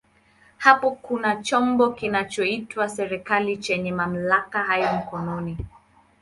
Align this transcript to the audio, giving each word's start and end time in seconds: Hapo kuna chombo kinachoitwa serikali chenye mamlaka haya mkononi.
Hapo 0.57 0.91
kuna 0.91 1.35
chombo 1.43 1.91
kinachoitwa 1.93 2.89
serikali 2.89 3.57
chenye 3.57 3.91
mamlaka 3.91 4.63
haya 4.63 4.93
mkononi. 4.93 5.57